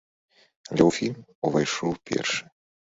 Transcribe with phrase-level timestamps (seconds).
[0.69, 1.21] Але ў фільм
[1.51, 2.43] увайшоў першы.